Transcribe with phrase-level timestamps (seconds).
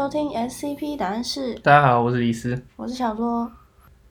[0.00, 3.52] 收听 SCP 答案室，大家好，我是李斯，我是小多。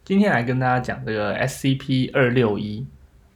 [0.05, 2.85] 今天来跟大家讲这个 SCP 二六一，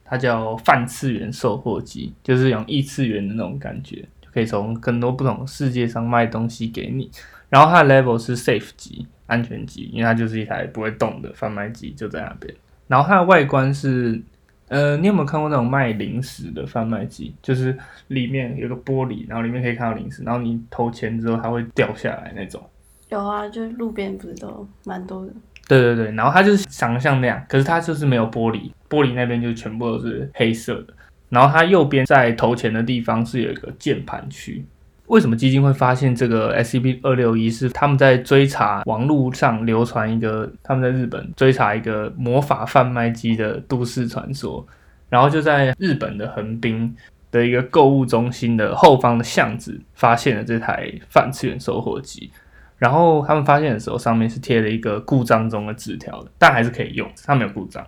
[0.04, 7.10] 它叫泛次元售货机，就是用异次元的那种感觉，就可以从更多不同世界上卖东西给你。
[7.48, 12.54] 然后它的 level 是 safe 级，安全级，因为它就是一台不会动的贩卖机，就在那边。
[12.86, 14.22] 然后它的外观是。
[14.68, 17.34] 呃，你有没有看过那种卖零食的贩卖机？
[17.42, 17.76] 就是
[18.08, 22.62] 里面有个玻璃，然后里面可以看到零食，然后你投钱之后它会掉下来那种。
[23.10, 25.32] 有啊，就是路边不是都蛮多的。
[25.68, 30.94] 对对对，然后它就是长得像那样，可是它就是没有玻璃，玻璃那边就全部都是黑色的。
[31.28, 34.64] 然后它右边在投钱的地方是有一个键盘区。
[35.06, 37.50] 为什么基金会发现这个 SCP 二六一？
[37.50, 44.66] 是他们在追查网络上流传一个他们在日本追查一个魔法贩卖机的都市传说，
[45.08, 46.96] 然后就在日本的横滨
[47.30, 52.30] 的一个购物中心的后方的巷子发现了这台反次元收货机，
[52.78, 57.86] 然后他们发现的时候上面是贴了一个故障中的纸条的，但还是可以用，它没有故障。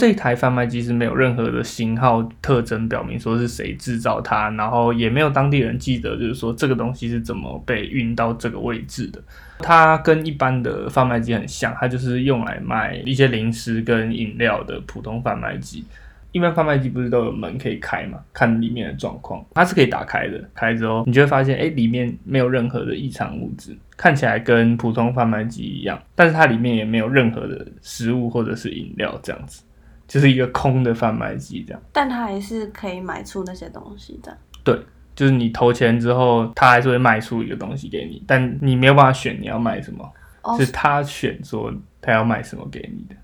[0.00, 9.22] 这台贩卖机是没有任何的型号特征表明说是谁制造它，然后也没有当地人记得，就是说这个东西是怎么被运到这个位置的。
[9.58, 15.84] 它跟一般的贩卖机很像，它就是用来卖一些零食跟饮料的普通贩卖机。
[16.32, 18.18] 一般贩卖机不是都有门可以开嘛？
[18.32, 20.42] 看里面的状况，它是可以打开的。
[20.54, 29.62] 开之后，你就会发现，哎，里面没有任何的异常物质，看起来跟普通贩卖机一样，但是它里面也没有任何的食物或者是饮料这样子。
[30.10, 34.36] 就是一个空的贩卖机这样，但他还是可以买出那些东西的。
[34.64, 34.76] 对，
[35.14, 40.12] 就是你投钱之后，他还是会卖出一个东西给你，但你没有办法选你要买什么，
[40.58, 43.14] 是他选说他要卖什么给你的。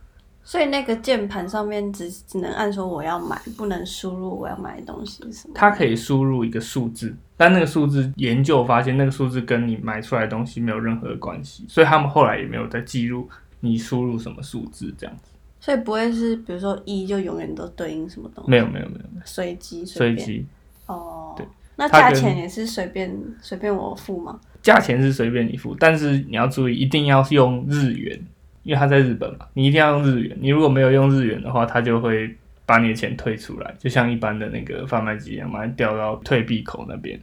[0.45, 5.55] 所以那个键盘上面只只能按说我要买，不能输入我要买的东西什么。
[5.56, 13.28] 它可以输入一个数字，但那个数字研究发现那个数字跟你买出来的东西没有任何关系，所以他们后来也没有再记录
[13.59, 15.33] 你输入什么数字这样子。
[15.61, 18.50] 所以不会是，比如说一就永远都对应什么东西？
[18.50, 20.44] 没有没有没有随机随机
[20.87, 21.34] 哦。
[21.37, 21.47] 对，
[21.77, 24.39] 那价钱也是随便随便我付吗？
[24.62, 28.21] 价钱是随便你付，但是你要注意，一定要用日元，
[28.62, 30.37] 因为他在日本嘛，你一定要用日元。
[30.41, 32.34] 你如果没有用日元的话，他就会
[32.65, 37.21] 把你的钱退出来，就像一般的那个贩卖机一样，把它掉到退币口那边。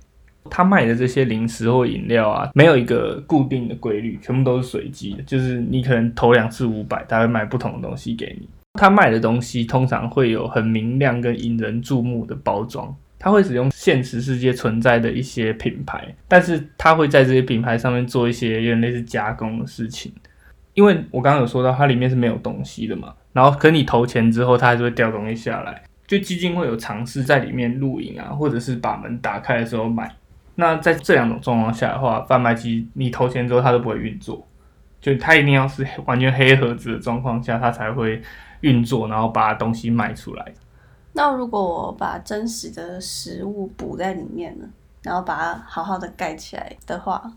[0.50, 5.24] 他卖的这些零食或饮料啊，没有一个固定的规律，全部都是随机的。
[5.24, 8.48] 就是你可能投两次五百，他会卖不同的东西给你。
[8.74, 20.12] 他卖的东西通常会有很明亮跟引人注目的包装，他会使用现实世界存在的一些品牌，但是他会在这些品牌上面做一些有点类似加工的事情。
[20.74, 25.84] 因为我刚刚有说到，它里面是没有东西的嘛，然后可你投钱之后，它还是会掉东西下来。
[26.08, 30.12] 就基金会有尝试在里面录影啊，或者是把门打开的时候买。
[30.56, 34.48] 那在这两种状况下的话，贩卖机你投钱之后它都不会运作，
[35.02, 38.22] 就它一定要是完全黑盒子的状况下，它才会
[38.62, 40.54] 运作，然后把东西卖出来。
[41.14, 44.66] 那如果我把真实的食物补在里面呢，
[45.02, 47.32] 然后把它好好的盖起来的话，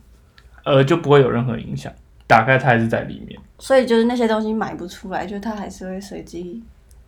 [0.64, 1.92] 呃，就不会有任何影响。
[2.26, 6.60] 打开它还是在里面，所以就是那些东西买不出来，就它还是会随机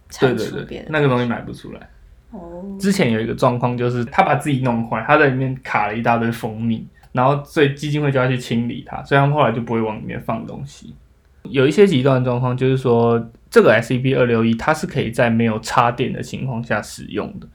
[0.08, 0.88] 产出别的。
[0.90, 1.90] 那个东西买不出来。
[2.78, 10.94] 之前有一个状况，就是他把自己弄坏，他在里面卡了一大堆蜂蜜，然后所以基金会就要去清理它，所以他们后来就不会往里面放东西。
[11.44, 17.46] 有一些极端状况，就是说这个 S E B 二六一它是可以在没有插电的情况下使用的，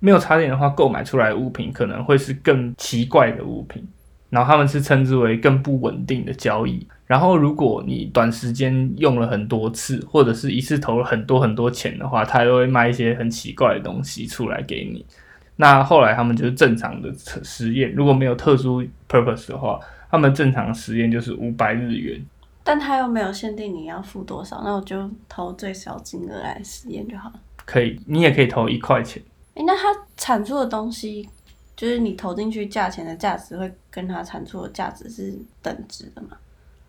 [0.00, 3.86] 没有插电的话，购买出来的物品可能会是更奇怪的物品。
[4.34, 6.84] 然后他们是称之为更不稳定的交易。
[7.06, 15.06] 然后如果你短时间用了很多次，或者是一次投了很多很多钱的话，他都会卖一些很奇怪的东西出来给你。
[15.54, 19.78] 那后来他们就是正常的实验，如果没有特殊 purpose 的话，
[20.10, 22.20] 他们正常实验就是五百日元。
[22.64, 27.34] 但他又没有限定你要付多少，那我就投最小金额来实验就好了。
[27.64, 29.22] 可以，你也可以投一块钱。
[29.54, 31.28] 诶，那他产出的东西？
[31.76, 36.28] 就是你投进去价钱的价值会跟它产出的价值是等值的吗？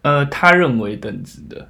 [0.03, 1.67] 呃，他认为等值的。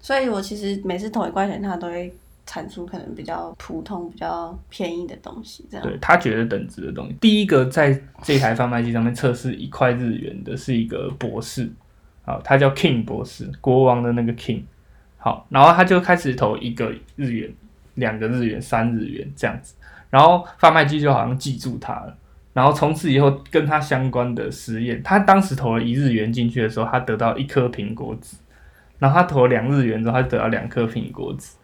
[0.00, 2.12] 所以我其实每次投一块钱，他都会
[2.46, 5.64] 产出可能比较普通、比较便宜的东西。
[5.70, 5.86] 这样。
[5.86, 7.16] 对他觉得等值的东西。
[7.20, 11.70] 第一个在这台贩卖机上面测试一块日元的是一个博士，
[12.24, 14.62] 好，他叫 King 博士，国王的那个 King。
[15.16, 17.52] 好，然后他就开始投一个日元、
[17.94, 19.74] 两个日元、三日元这样子，
[20.10, 22.16] 然后贩卖机就好像记住他了。
[22.58, 28.36] 然后从此以后，跟他相关的实验，他当时投了一日元进去的时候，他得到一颗苹果籽；
[28.98, 31.54] 然后他投了两日元之后，他得到两颗苹果籽；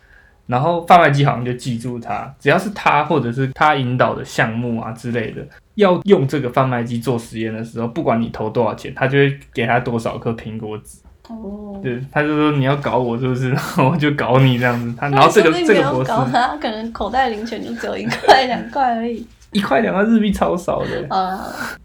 [0.46, 5.44] 然后贩卖机好像就记住他，只要是他或者是他引导的项目啊之类的，
[5.74, 11.02] 要用这个贩卖机做实验的时候，不管你投多少钱，他就会给他多少颗苹果籽。
[11.28, 13.50] 哦，对，他就说你要搞我是不是？
[13.50, 14.94] 然后我就搞你这样子。
[14.96, 19.26] 他然后这个这个搞他，可能口袋零钱就只有一块两块而已。
[19.54, 21.40] 一块两块日币超少的，啊，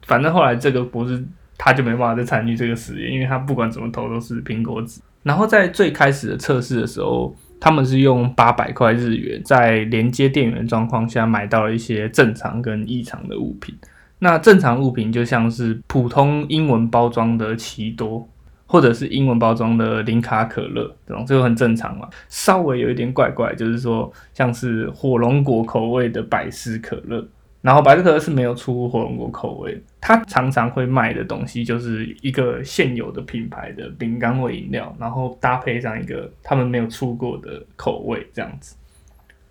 [0.05, 1.23] 反正后来这个博士
[1.57, 4.99] 他就没办法再参与这个实验，因为他不管怎么投都是苹果纸。
[5.23, 13.77] 然后在最开始的测试的时候，他们是用八百块日元，在连接电源状况下买到了一些正常跟异常的物品。
[14.19, 18.27] 那正常物品就像是普通英文包装的奇多，
[18.65, 22.07] 或者是英文包装的零卡可乐，这种这个很正常嘛。
[22.29, 27.25] 稍微有一点怪怪，就是说像是火龙果口味的百事可乐，
[27.61, 38.75] 然后百事可乐是没有出火龙果口味，它常常会卖的东西就是一个现有的品牌的饼干味饮料，然后搭配上一个他们没有出过的口味这样子。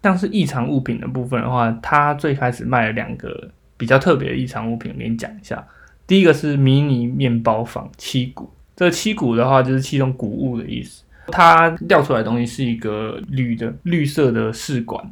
[0.02, 5.62] 像是异常物品的部分的话，它最开始卖了两个比较特别的异常物品，我给你讲一下。
[6.06, 11.04] 第一个是迷你面包房七谷，这七谷的话就是其中谷物的意思。
[11.26, 15.04] 它掉出来的东西是一个铝的绿色的试管，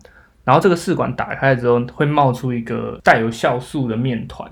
[0.47, 4.49] 然后这个试管打开之后会冒出一个带有酵素的面团，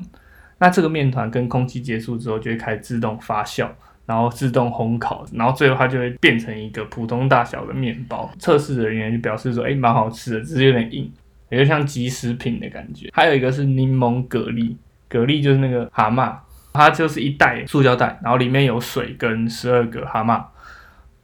[0.59, 3.69] 那这个面团跟空气接触之后就会开始自动发酵，
[4.05, 8.29] 然后自动烘烤，然后最后它就会变成一个普通大小的面包。
[8.41, 11.09] 测试人员就表示说，哎，蛮好吃的，只是有点硬，
[11.51, 13.09] 有点像即食品的感觉。
[13.13, 14.75] 还有一个是柠檬蛤蜊，
[15.09, 16.35] 蛤蜊就是那个蛤蟆，
[16.73, 20.43] 它就是一袋塑胶袋，然后里面有水跟十二个蛤蟆。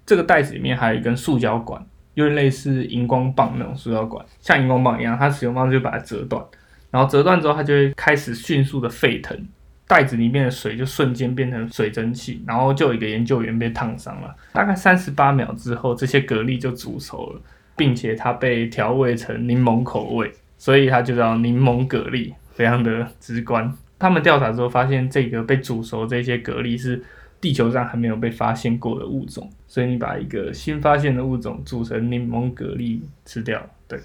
[0.06, 1.84] 这个袋子里面还有一根塑胶管，
[2.20, 5.18] 有点类似荧光棒那种塑料管，像荧光棒一样。
[5.18, 6.44] 它使用方式就把它折断，
[6.90, 9.36] 然后折断之后，它就会开始迅速的沸腾，
[9.86, 14.34] 袋子里面的水就瞬间变成水蒸气，然后就有一个研究员被烫伤了。
[14.52, 17.40] 大概三十八秒之后，这些蛤蜊就煮熟了，
[17.76, 23.72] 并且它被调味成柠檬口味，所以它就叫柠檬蛤蜊，非常的直观。
[23.98, 27.02] 他们调查之后发现，这个被煮熟这些蛤蜊是
[27.40, 33.98] 地球上还没有被发现过的物种，所以你把一个新发现的物种煮成柠檬蛤蜊吃掉，对。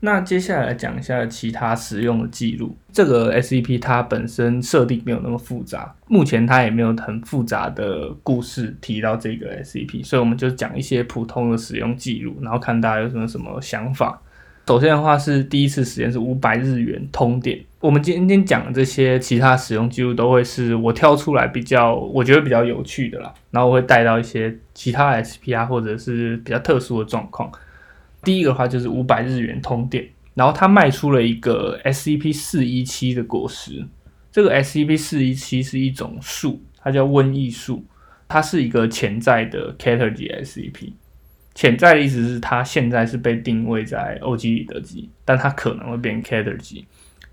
[0.00, 2.76] 那接下来讲一下其他使用的记录。
[2.92, 14.22] 这个 SCP 它本身设定没有那么复杂，目前它也没有很复杂的故事提到这个 SCP，所以我们就讲一些普通的使用记录，然后看大家有什么什么想法。
[14.68, 17.58] 首先的话是第一次实验是五百日元通电。
[17.80, 27.50] 我们今天讲的这些其他使用记录都会是我挑出来比较我觉得比较有趣的啦，然后我会带到一些其他 SPR 或者是比较特殊的状况。
[28.24, 33.86] 第一个的话就是五百日元通电，然后它卖出了一个 SCP 四一七的果实。
[34.32, 37.84] 这个 SCP 四一七是一种树，它叫瘟疫树，
[38.26, 40.94] 它是一个潜在的 Cater 级 SCP。
[41.54, 46.84] 潜在的意思是它现在是被定位在欧几里得级，但它可能会变 Cater 级，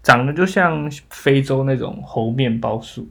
[0.05, 3.09] 长得就像非洲那种猴面包树。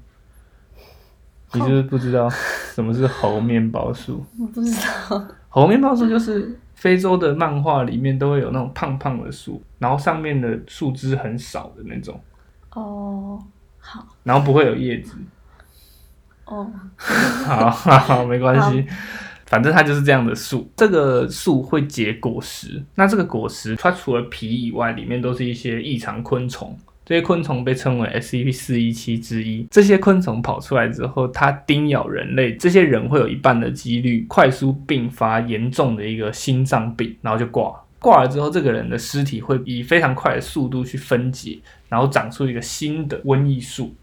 [1.52, 4.25] 你是不是不知道什么是猴面包树？
[4.38, 4.73] 我不知
[5.08, 5.26] 道。
[5.49, 12.20] 猴面包树就是非洲的漫画里面都会有那种胖胖的树，然后上面的树枝很少的那种，
[12.75, 13.43] 哦，
[13.81, 15.17] 好，然后不会有叶子。
[16.44, 18.87] 哦， 好好，没关系，
[19.55, 20.69] 反正它就是这样的树。
[20.77, 26.77] 这个树会结果实，那这个果实它除了皮以外，里面都是一些异常昆虫。
[27.06, 29.65] 这些昆虫被称为 SCP 四一七之一。
[29.70, 37.73] 这些昆虫跑出来之后，它叮咬人类，这些人会有一半的几率快速并发严重的一个心脏病，然后就挂。
[38.01, 43.94] 挂了之后，这个人的尸体会以非常快的速度去分解，然后长出一个新的瘟疫树。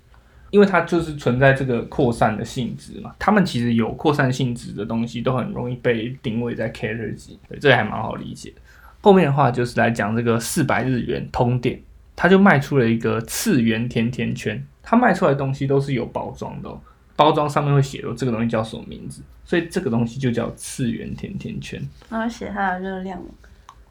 [0.51, 8.53] 因为它就是存在这个扩散的性质嘛，它们其实有扩散性质的东西都很容易被定位在 Cater 级，对，这还蛮好理解。
[9.01, 11.81] 后面的话就是来讲这个四百日元通电，
[12.15, 16.69] 它就卖出了一个次元甜甜圈，它卖出来的东西都是有包装的、
[17.15, 21.81] 包装上面会写说这个东西叫什么名字，所以这个东西就叫次元甜甜圈。
[22.09, 23.19] 那写它的热量？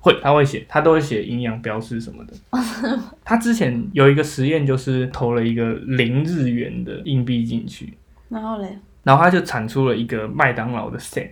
[0.00, 2.32] 会，他会写，他都会写营养标示什么的。
[3.22, 7.92] 他之前有一个实验，就是投了一个零日元的硬币进去，
[8.30, 11.30] 然后嘞，然后他就产出了一个麦当劳的 set，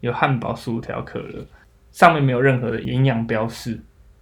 [0.00, 1.44] 有汉堡、薯条、可乐，
[1.90, 3.80] 上面没有任何的营养标示。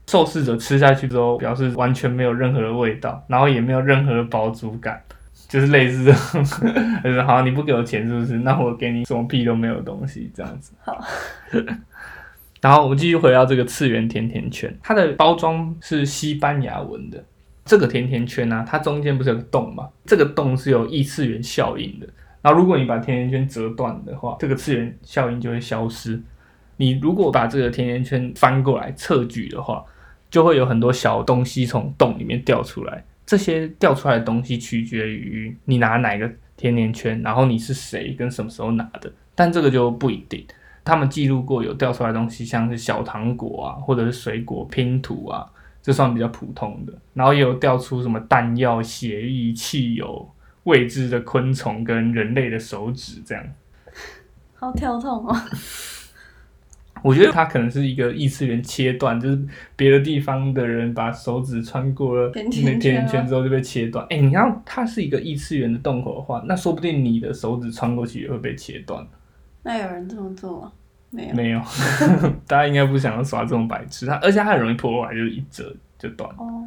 [0.08, 5.00] 受试者吃下去之后，表示完全没有任何的味道，然后也没有任何的饱足感，
[5.48, 6.44] 就是类似这种，
[7.04, 8.38] 就是好，你不给我钱是不是？
[8.38, 10.72] 那我给你什么屁都没有的东西，这样子。
[10.80, 10.98] 好。
[12.62, 17.22] 然后我们继续回到这个次元甜甜圈，它的包装是西班牙文的。
[17.64, 19.88] 这个甜甜圈呢、它中间不是有个洞吗？
[20.06, 22.08] 这个洞是有异次元效应的。
[22.40, 26.20] 然后如果你把甜甜圈折断的话，这个次元效应就会消失。
[26.76, 29.84] 你如果把这个甜甜圈翻过来侧举的话，
[30.30, 33.04] 就会有很多小东西从洞里面掉出来。
[33.26, 40.44] 这些掉出来的东西取决于你拿哪个甜甜圈，然后你是谁跟什么时候拿的，但这个就不一定。
[40.84, 45.46] 他们记录过有掉出来的东西，像是小糖果啊，或者是水果拼图啊，
[45.82, 46.92] 这算比较普通的。
[47.14, 50.28] 然后也有掉出什么弹药、血液、汽油、
[50.64, 53.44] 未知的昆虫跟人类的手指这样。
[54.54, 55.36] 好跳痛哦！
[57.02, 64.06] 我觉得它可能是一个异次元切断，就是别的地方的人把手指穿过了那甜甜圈之后就被切断。
[64.08, 69.04] 哎，你要它是一个异次元的洞口的话，那说不定你的手指穿过去也会被切断。
[69.62, 70.72] 那有人这么做吗？
[71.10, 71.60] 没有，没有。
[72.46, 76.28] 大家应该不想要耍这种白痴，它而且它很容易破坏，就是一折就断。
[76.36, 76.64] 哦。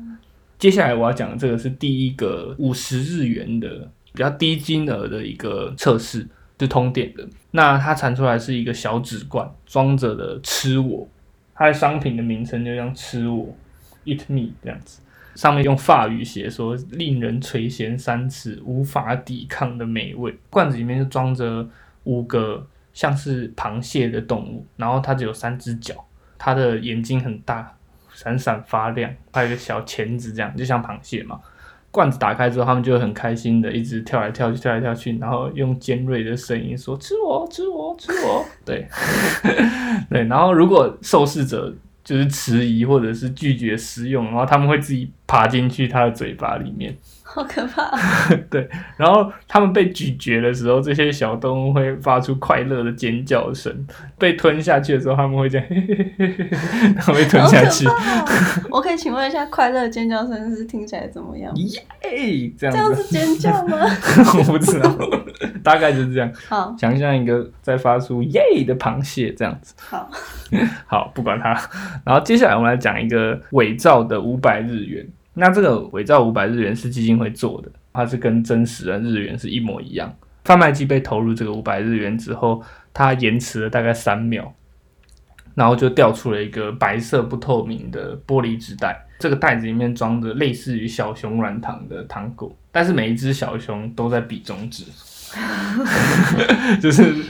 [0.58, 6.28] 接下来我要讲的这个是第一个五十日元的比较低金额的一个测试。
[6.58, 11.06] 是通电的，那它产出来是一个小纸罐，装着的吃我，
[11.54, 13.54] 它的商品的名称就像吃我
[14.06, 15.02] ，eat me 这样子，
[15.36, 20.34] 上面用法语写说令人垂涎三尺，无法抵抗的美味。
[20.50, 21.68] 罐子里面就装着
[22.06, 25.94] 五个像是螃蟹的动物，然后它只有三只脚，
[26.40, 27.72] 它的眼睛很大，
[28.12, 31.40] 闪闪发亮，还有一个小钳子，这样就像螃蟹嘛。
[31.92, 38.86] 罐子打开之后，他们就会很开心的一直跳来跳去，跳来跳去，然后用尖锐的声音说：“吃我，吃我，吃我！” 对，
[40.10, 40.24] 对。
[40.26, 41.74] 然后如果受试者
[42.04, 46.96] 就是迟疑或者是拒绝食用，然后他们会自己爬进去它的嘴巴里面。
[47.36, 47.92] 好可怕！
[48.50, 48.66] 对，
[48.96, 53.74] 然后它们被咀嚼的时候，这些小动物会发出快乐的尖叫声；
[54.18, 55.68] 被吞下去的时候，他们会这样，
[56.96, 57.86] 然后被吞下去。
[58.70, 61.54] 我可以请问一下，快乐尖叫声是听起来怎么样？
[61.56, 62.54] 耶！
[62.58, 63.78] 这样这样是尖叫吗？
[64.38, 64.96] 我不知道，
[65.62, 66.32] 大概就是这样。
[66.48, 69.74] 好，想象一个在发出耶的螃蟹这样子。
[69.78, 70.10] 好，
[70.86, 71.50] 好，不管它。
[72.06, 75.06] 然后接下来我们来讲一个伪造的五百日元。
[75.36, 80.12] 那这个伪造五百日元是基金会做的，它是跟真实的日元是一模一样。
[80.46, 82.64] 贩卖机被投入这个五百日元之后，
[82.94, 84.54] 它延迟了大概三秒，
[85.54, 89.06] 然后就掉出了一个白色不透明的玻璃纸袋。
[89.18, 94.84] 这个袋子里面装着类似于小熊软糖的糖果，但是每一只小熊都在比中指，
[96.82, 97.26] 就是，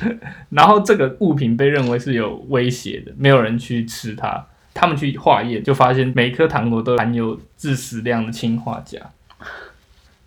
[0.49, 4.45] 然后这个物品被认为是有威胁的，没有人去吃它。
[4.75, 8.99] 他们去化验，就发现每颗糖果都含有致死量的氰化钾。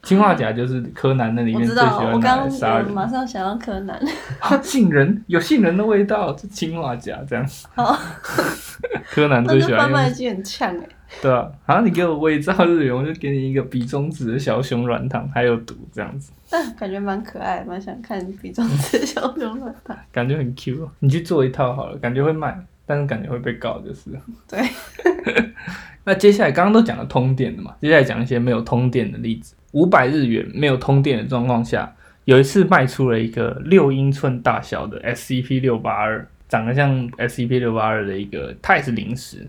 [0.02, 2.90] 氰化钾就是柯南那里面最喜欢拿来杀人。
[2.90, 4.00] 马上想到柯南。
[4.62, 7.46] 杏仁有杏仁的味道，这氰化钾这样。
[7.74, 7.94] 好。
[9.10, 9.80] 柯南最喜欢。
[9.80, 10.88] 贩卖机很呛哎。
[11.20, 16.32] 对啊，好像，你给我伪造日元，我就给你一个比中指的小熊软糖，还有毒这样子。
[16.48, 19.96] 但感觉蛮可爱，蛮想看比中指的小熊软糖。
[20.12, 22.58] 感觉很 Q，你去做一套好了，感觉会卖。
[22.88, 24.10] 但是感觉会被告，就是。
[24.48, 24.58] 对。
[26.04, 29.54] 那接下来刚刚都讲了通电的嘛，接下来讲一些没有通电的例子。
[29.72, 39.46] 五百日元没有通电的状况下，有一次卖出了一个六英寸大小的 SCP 六八二，长得像 SCP 六八二的一个，它也是零食。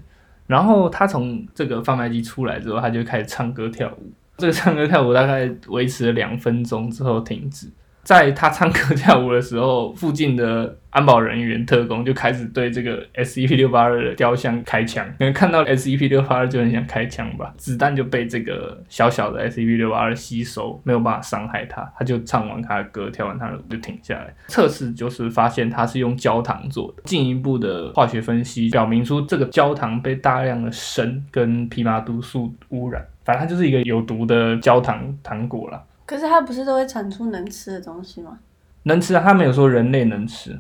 [0.48, 4.12] 然后它从这个贩卖机出来之后，它就开始唱歌跳舞。
[4.38, 7.67] 这个唱歌跳舞大概维持了两分钟之后停止。
[8.09, 15.05] 在他唱歌跳舞的时候，附近的安保人员、特工就开始对这个 S E P 六八二的雕像开枪。
[15.19, 21.87] 可能看到 S E P 六八二就很想开枪吧，子弹就被这个小小的 S E P 六八二吸收，没有办法伤害他。
[21.99, 24.33] 他就唱完他的歌，跳完他的舞就停下来。
[24.47, 35.83] 测试就是发现它是用焦糖做的，进一步的化学分析表明出这个焦糖被大量的砷跟皮马毒素污染，反正它就是一个有毒的焦糖糖果了。
[36.09, 38.39] 可是它不是都会产出能吃的东西吗？
[38.81, 40.59] 能吃啊，它没有说人类能吃。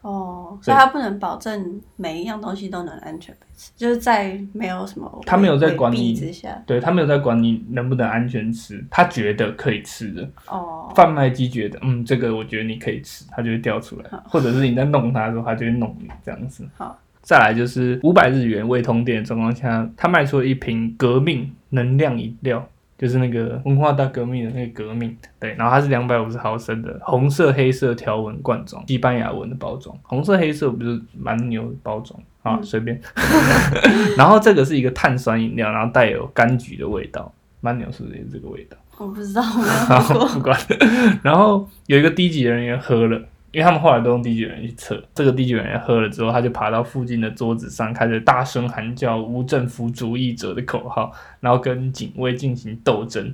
[0.00, 10.30] 哦，所以它不能保证每一样东西都能安全被吃，就是在没有什么他没有在管你之下，对他没有在管你能不能安全吃，他觉得可以吃的。
[10.46, 16.64] 哦，贩卖机觉得，嗯，这个我觉得你可以吃，它就会掉出来，或者是你在弄它的时候，它就会弄你这样子。
[16.76, 22.64] 好，再来就是五百日元未通电的状况下，他卖出了一瓶革命能量饮料。
[23.04, 32.98] 就是那个文化大革命的那个革命，对，然后它是两百五十毫升的红色黑色条纹罐装，西班牙文的包装，红色黑色不是蛮牛的包装啊，随便。
[34.16, 37.30] 然后这个是一个碳酸饮料，然后带有柑橘的味道，
[37.60, 38.76] 蛮牛是不是这个味道？
[38.96, 39.42] 我不知道，
[39.88, 40.28] 没有喝过。
[40.32, 40.58] 不管。
[41.22, 43.20] 然后有一个低级人员喝了。
[43.54, 53.32] 因为他们后来都用低级人去测，这个低级人喝了之后，他就爬到附近的桌子上，开始大声喊叫“无政府主义者”的口号，然后跟警卫进行斗争，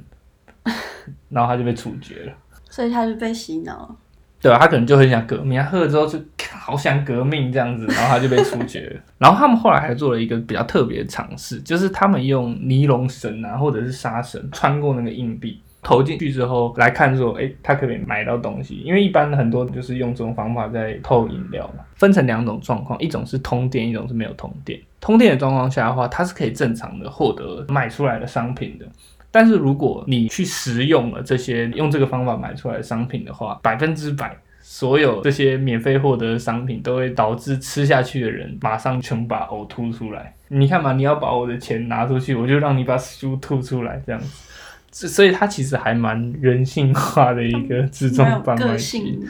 [1.31, 2.33] 然后他就被处决了。
[2.69, 3.97] 所以他就被洗脑了。
[4.43, 6.19] 对啊，他可能就很想革命，他喝了之后就
[6.53, 9.01] 好想革命这样子，然后他就被处决了。
[9.17, 15.63] 然后他们后来还做了一个比较特别的尝试，就是他们用尼龙绳啊，或者是纱绳穿过那个硬币。
[15.83, 18.77] 投进去之后来看说，哎，他可以买到东西？
[18.77, 21.85] 因为一般很多就是用这种方法在偷饮料嘛。
[21.97, 24.79] 分成两种状况，一种是通电，一种是没有通电。
[25.01, 28.87] 通电的状况下的话，它是可以正常的获得买出来的商品的。
[29.31, 40.35] 但是如果你去食用了这些用这个方法买出来的商品的话，百分之百所有这些免费获得的商品都会导致吃下去的人马上全把呕吐出来。
[40.49, 44.50] 你看嘛，你要把我的钱拿出去，我就让你把书吐出来，这样子。
[44.93, 49.21] 所以它其实还蛮人性化的一个自动贩卖机。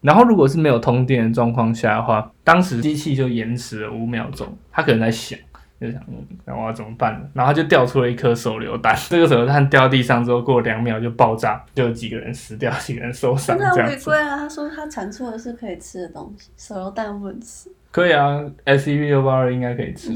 [0.00, 5.36] 然后如果是没有通电的状况下的话，当时机器就延迟了五秒钟，它可能在想，
[5.80, 7.28] 就想，嗯，那我要怎么办呢？
[7.34, 8.96] 然后就掉出了一颗手榴弹。
[9.08, 13.58] 这个手榴弹掉地上之后，过两秒就爆炸，就有几个人死掉，几个人受伤。
[13.58, 14.36] 那违规啊！
[14.36, 17.68] 他说他产出的是可以吃的东西，手榴弹不能吃。
[17.90, 20.12] 可以啊，S E V 六八二应该可以吃。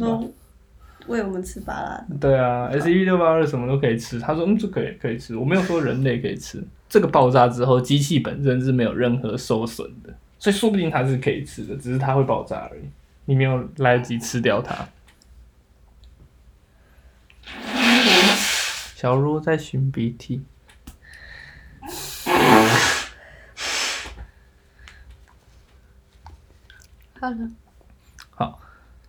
[1.07, 2.07] 喂我们吃巴拉。
[2.21, 4.21] 对啊，S E V 六八二什么都可以吃。
[4.21, 5.37] 他说嗯，这可以可以吃。
[5.37, 6.63] 我没有说人类可以吃。
[6.89, 12.83] 这个爆炸之后，机器本身是没有任何受损的，所以说不定它是可以吃的，只是它会爆炸而已。
[13.25, 14.87] 你没有来得及吃掉它。
[18.95, 20.45] 小茹在擤鼻涕。
[27.19, 27.51] 好了。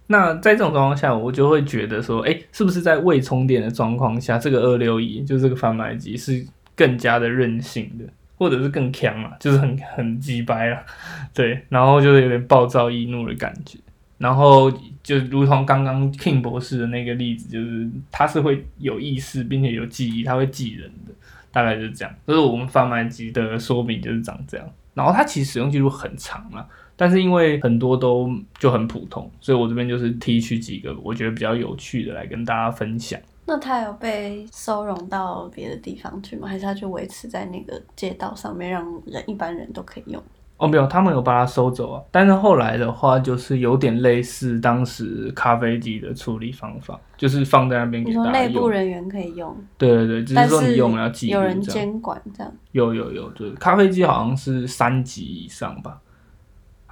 [0.07, 6.45] 那在这种状况下，我就会觉得说，哎，是不是在未充电的状况下，这个二六一就是这个贩卖机是
[6.75, 8.05] 更加的任性的，
[8.37, 10.83] 或者是更强啊，就是很很鸡掰啊，
[11.33, 13.79] 对，然后就是有点暴躁易怒的感觉，
[14.17, 14.69] 然后
[15.01, 21.13] 就如同刚刚 King 博士的那个例子，就是他是会有意识并且有记忆，他会记人的，
[21.51, 26.67] 大概就是这样，这是我们贩卖机的说明，就是长这样，然后它其实使用记录很长啊。
[26.95, 33.19] 但是因为很多都就很普通，所以我这边就是提取几个我觉得比较有趣的来跟大家分享。
[33.45, 36.47] 那他有被收容到别的地方去吗？
[36.47, 40.23] 还是他就维持在那个街道上面，让人一般人都可以用？
[40.55, 42.01] 哦，没有，他们有把它收走啊。
[42.09, 48.31] 但是后来的话，就是有点类似当时咖啡机的处理方法，就是放在那边给大家用。
[48.31, 49.53] 内部人员可以用。
[49.77, 52.53] 对对对，只是说你用了要记有人监管这样。
[52.71, 55.99] 有有有，就是咖啡机好像是三级以上吧。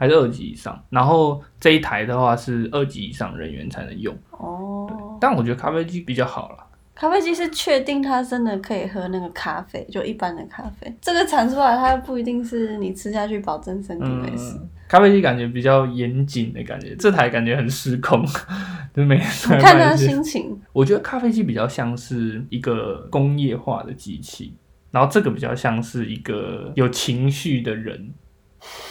[0.01, 4.89] 还是二级以上，然后这一台的话是二级以上人员才能用哦。
[5.21, 6.57] 但我觉得咖啡机比较好了。
[6.95, 10.91] 咖啡机是确定它真的可以喝那个咖啡，就一般的咖啡。
[10.99, 14.59] 这个产出来它不一定是你吃下去保证身体没事。
[14.87, 18.25] 咖啡机感觉比较严谨的感觉，这台感觉很失控，
[18.95, 20.59] 就没看他心情。
[20.73, 24.55] 我觉得咖啡机比较像是一个工业化的机器，
[24.89, 28.11] 然后这个比较像是一个有情绪的人。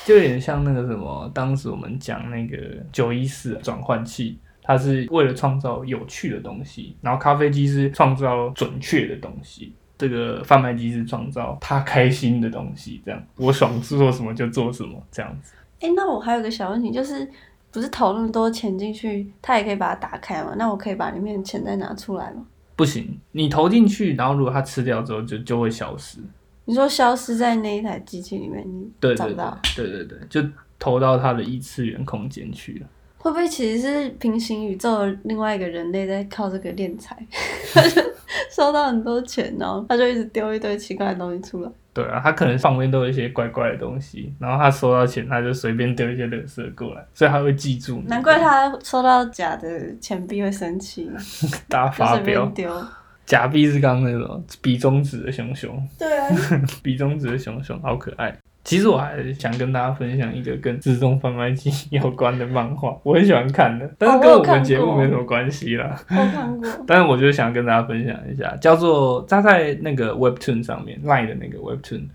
[0.04, 2.56] 就有点像那个什么，当时我们讲那个
[2.92, 15.54] 九一四转换器，它是为了创造有趣的东西，然后咖啡机是创造准确的东西，这个贩卖机是创造他开心的东西，这样我爽做什么就做什么这样子。
[15.80, 17.28] 哎，那我还有个小问题，就是
[17.70, 20.54] 不是投那么多钱进去，他也可以把它打开吗？
[20.56, 22.44] 那我可以把里面的钱再拿出来吗？
[22.76, 26.18] 不行，你投进去，然后如果它吃掉之后，就就会消失。
[26.70, 29.58] 你说消失在那一台机器里面，你找不到？
[29.74, 30.40] 对对对，就
[30.78, 32.86] 投到它的异次元空间去了。
[33.18, 37.18] 会不会其实是平行宇宙另外一个人类在靠这个敛财，
[38.52, 41.70] 收到很多钱，然后他就一直丢一堆奇怪的东西出来。
[41.92, 48.00] 对啊，他可能旁边都有一些怪怪的东西，然后他收到钱，他就随便丢一些垃圾过来，所以他会记住。
[48.06, 51.10] 难怪他收到假的钱币会生气，
[51.68, 52.72] 大发飙丢。
[53.30, 56.28] 假币是刚刚那种比中指的熊熊，对啊，
[56.82, 58.36] 比中指的熊熊好可爱。
[58.64, 65.96] 其实我还想跟大家分享一个跟自动贩卖机 有关的漫画，我很喜欢看的，但是跟我们节目没什么关系啦。
[66.08, 72.08] 我看过， 但是我就想跟大家分享一下，叫做它在那个 Webtoon 上面 Line 的那个 Webtoon，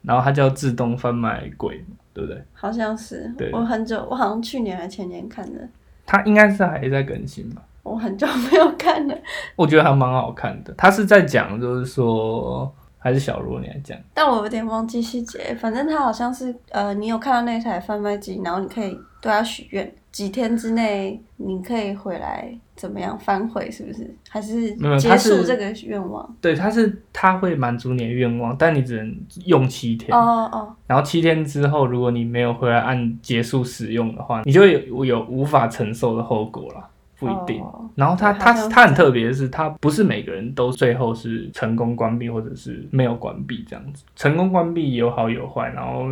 [0.00, 2.42] 然后它叫自动贩卖鬼，对不对？
[2.54, 5.68] 好像是，我很久，我好像去年还前年看的。
[6.06, 7.60] 它应该是还在更新吧。
[7.84, 9.16] 我很久没有看了，
[9.54, 10.74] 我觉得还蛮好看的。
[10.76, 15.54] 他是在讲，就是说，还是小罗你来讲，但我有点忘记细节。
[15.60, 24.16] 反正他好像是，呃，你有看到那台贩卖机，然后你可以对他许愿，几天之内你可以回来怎么样反悔，是不是？
[24.30, 26.36] 还是结束这个愿望？
[26.40, 30.16] 对，他是他会满足你的愿望，但你只能用七天。
[30.16, 30.74] 哦哦。
[30.86, 36.88] 然后七天之后，如果你没有回来按结束使用的话，你就有有无法承受的后果了。
[37.24, 46.06] 不一定，然后它它它很特别的是，他不是每个人都最后是成功关闭或者是没有关闭这样子，成功关闭有好有坏，然后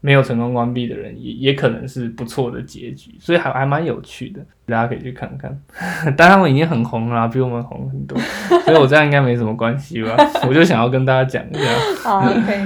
[0.00, 5.56] 没有成功关闭的人，也也可能是不错的结局，所以还还蛮有趣的，大家可以去看看。
[6.16, 8.18] 但他们已经很红了，比我们红很多，
[8.64, 10.16] 所以我这样应该没什么关系吧？
[10.48, 11.70] 我就想要跟大家讲一下。
[12.02, 12.58] 好，可以。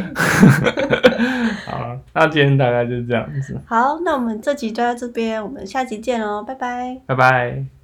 [1.67, 3.61] 好，那今天大概就是这样子。
[3.67, 6.99] 好，那我们这集就到这边，我们下集见喽，拜拜。
[7.05, 7.76] 拜拜。